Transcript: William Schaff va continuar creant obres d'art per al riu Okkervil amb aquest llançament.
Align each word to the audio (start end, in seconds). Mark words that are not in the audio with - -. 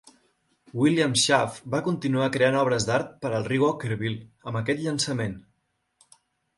William 0.79 1.13
Schaff 1.23 1.59
va 1.75 1.83
continuar 1.89 2.31
creant 2.37 2.59
obres 2.63 2.89
d'art 2.89 3.13
per 3.27 3.33
al 3.41 3.47
riu 3.53 3.69
Okkervil 3.71 4.19
amb 4.25 4.65
aquest 4.65 4.87
llançament. 4.89 5.41